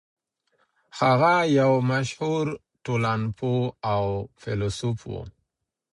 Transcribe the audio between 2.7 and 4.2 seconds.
ټولنپوه او